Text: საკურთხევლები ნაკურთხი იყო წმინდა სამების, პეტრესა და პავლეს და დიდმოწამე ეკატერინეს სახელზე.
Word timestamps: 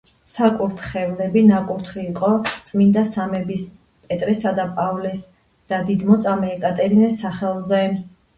საკურთხევლები 0.33 1.43
ნაკურთხი 1.49 2.01
იყო 2.11 2.29
წმინდა 2.69 3.03
სამების, 3.11 3.67
პეტრესა 4.07 4.55
და 4.61 4.67
პავლეს 4.81 5.27
და 5.75 5.81
დიდმოწამე 5.93 6.51
ეკატერინეს 6.57 7.21
სახელზე. 7.27 7.85